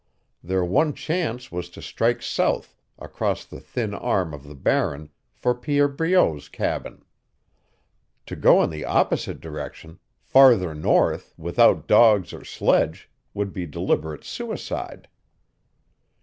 Their 0.43 0.65
one 0.65 0.95
chance 0.95 1.51
was 1.51 1.69
to 1.69 1.79
strike 1.79 2.23
south 2.23 2.73
across 2.97 3.45
the 3.45 3.59
thin 3.59 3.93
arm 3.93 4.33
of 4.33 4.41
the 4.45 4.55
Barren 4.55 5.11
for 5.35 5.53
Pierre 5.53 5.87
Breault's 5.87 6.49
cabin. 6.49 7.05
To 8.25 8.35
go 8.35 8.63
in 8.63 8.71
the 8.71 8.83
opposite 8.83 9.39
direction 9.39 9.99
farther 10.19 10.73
north 10.73 11.35
without 11.37 11.85
dogs 11.85 12.33
or 12.33 12.43
sledge 12.43 13.11
would 13.35 13.53
be 13.53 13.67
deliberate 13.67 14.23
suicide. 14.23 15.07